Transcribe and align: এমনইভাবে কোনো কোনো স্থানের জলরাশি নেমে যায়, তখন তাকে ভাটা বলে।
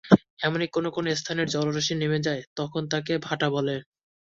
এমনইভাবে 0.39 0.73
কোনো 0.75 0.89
কোনো 0.91 1.07
স্থানের 1.15 1.47
জলরাশি 1.47 1.93
নেমে 1.95 2.19
যায়, 2.19 2.41
তখন 2.55 2.81
তাকে 2.93 3.13
ভাটা 3.27 3.47
বলে। 3.55 3.75